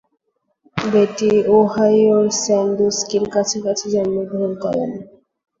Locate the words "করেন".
4.63-4.89